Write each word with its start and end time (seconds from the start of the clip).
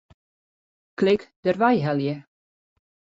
Klik 0.99 1.21
Dêrwei 1.43 1.77
helje. 1.85 2.15